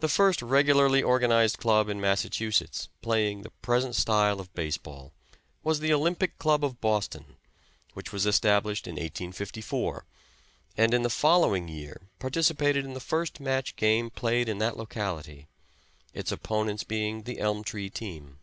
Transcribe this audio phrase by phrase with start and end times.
[0.00, 5.14] The first regularly organized club in Massachusetts playing the present style of base ball
[5.64, 7.36] was the Olympic Club of Boston,
[7.94, 10.04] which was established in 1854,
[10.76, 15.48] and in the following year participated in the first match game played in that locality,
[16.12, 18.38] its opponents being the Elm Tree team.